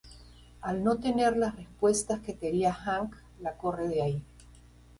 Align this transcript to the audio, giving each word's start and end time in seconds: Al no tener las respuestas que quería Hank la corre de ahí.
Al 0.61 0.83
no 0.83 0.97
tener 0.97 1.37
las 1.37 1.55
respuestas 1.55 2.21
que 2.21 2.35
quería 2.35 2.73
Hank 2.73 3.13
la 3.39 3.55
corre 3.57 3.87
de 3.87 4.01
ahí. 4.01 4.23